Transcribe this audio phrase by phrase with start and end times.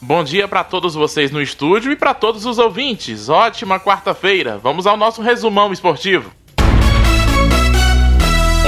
[0.00, 3.28] Bom dia para todos vocês no estúdio e para todos os ouvintes.
[3.28, 4.56] Ótima quarta-feira.
[4.56, 6.30] Vamos ao nosso resumão esportivo.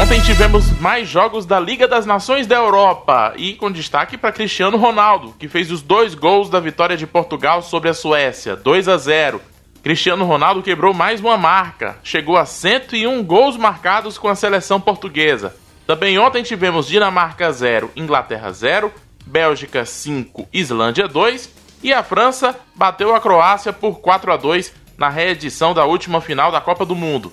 [0.03, 4.77] Ontem tivemos mais jogos da Liga das Nações da Europa e com destaque para Cristiano
[4.77, 8.97] Ronaldo, que fez os dois gols da vitória de Portugal sobre a Suécia, 2 a
[8.97, 9.41] 0.
[9.85, 15.55] Cristiano Ronaldo quebrou mais uma marca, chegou a 101 gols marcados com a seleção portuguesa.
[15.87, 18.93] Também ontem tivemos Dinamarca 0, Inglaterra 0,
[19.27, 21.51] Bélgica 5, Islândia 2
[21.83, 26.53] e a França bateu a Croácia por 4 a 2 na reedição da última final
[26.53, 27.33] da Copa do Mundo.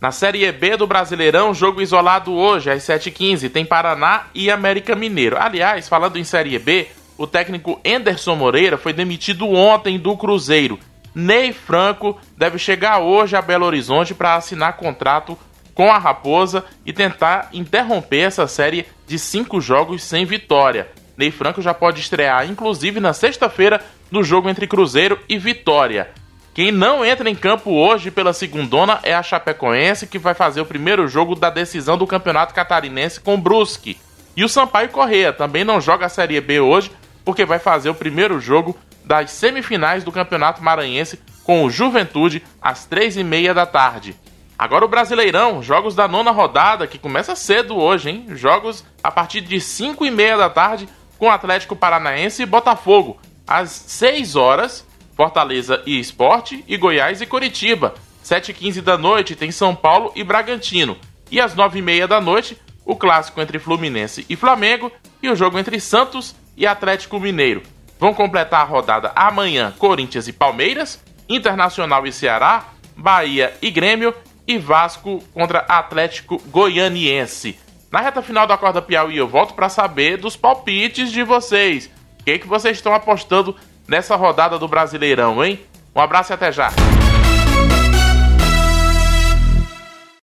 [0.00, 5.36] Na Série B do Brasileirão, jogo isolado hoje às 7h15, tem Paraná e América Mineiro.
[5.36, 10.78] Aliás, falando em Série B, o técnico Enderson Moreira foi demitido ontem do Cruzeiro.
[11.12, 15.36] Ney Franco deve chegar hoje a Belo Horizonte para assinar contrato
[15.74, 20.88] com a Raposa e tentar interromper essa série de cinco jogos sem vitória.
[21.18, 26.10] Ney Franco já pode estrear, inclusive na sexta-feira, no jogo entre Cruzeiro e Vitória.
[26.54, 30.66] Quem não entra em campo hoje pela segundona é a Chapecoense, que vai fazer o
[30.66, 33.98] primeiro jogo da decisão do Campeonato Catarinense com Brusque.
[34.36, 36.92] E o Sampaio Correia também não joga a Série B hoje,
[37.24, 42.84] porque vai fazer o primeiro jogo das semifinais do Campeonato Maranhense com o Juventude às
[42.84, 44.14] três e meia da tarde.
[44.56, 48.26] Agora o Brasileirão, jogos da nona rodada, que começa cedo hoje, hein?
[48.30, 50.88] Jogos a partir de 5 e meia da tarde
[51.18, 53.18] com Atlético Paranaense e Botafogo.
[53.46, 57.94] Às 6 horas, Fortaleza e Esporte, e Goiás e Coritiba.
[58.24, 60.96] 7h15 da noite tem São Paulo e Bragantino.
[61.30, 64.92] E às 9h30 da noite, o clássico entre Fluminense e Flamengo
[65.22, 67.62] e o jogo entre Santos e Atlético Mineiro.
[67.98, 74.14] Vão completar a rodada amanhã Corinthians e Palmeiras, Internacional e Ceará, Bahia e Grêmio
[74.46, 77.58] e Vasco contra Atlético Goianiense.
[77.90, 81.90] Na reta final da corda Piauí eu volto para saber dos palpites de vocês.
[82.20, 85.58] O que, que vocês estão apostando nessa rodada do Brasileirão, hein?
[85.94, 86.70] Um abraço e até já.